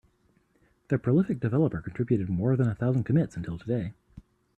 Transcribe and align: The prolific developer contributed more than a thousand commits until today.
The 0.87 0.97
prolific 0.97 1.39
developer 1.39 1.79
contributed 1.79 2.27
more 2.27 2.55
than 2.55 2.67
a 2.67 2.73
thousand 2.73 3.03
commits 3.03 3.37
until 3.37 3.59
today. 3.59 3.93